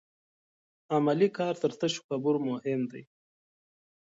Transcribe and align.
عملي 0.95 1.29
کار 1.37 1.53
تر 1.61 1.71
تشو 1.79 2.01
خبرو 2.07 2.39
مهم 2.49 2.81
دی. 2.91 3.01